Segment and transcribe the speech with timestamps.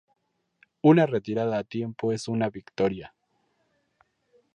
[0.81, 3.13] Una retirada a tiempo es una victoria